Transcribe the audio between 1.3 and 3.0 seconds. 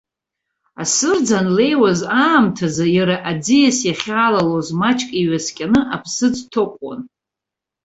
анлеиуаз аамҭазы,